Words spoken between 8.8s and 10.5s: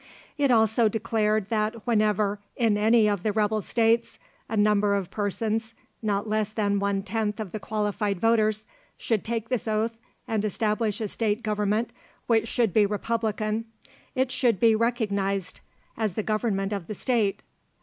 should take this oath and